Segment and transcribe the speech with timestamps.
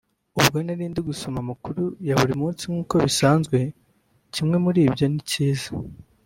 [0.39, 3.57] ubwo nari ndi gusoma amakuru ya buri munsi nk’uko bisanzwe;
[4.33, 5.69] kimwe muri byo ni cyiza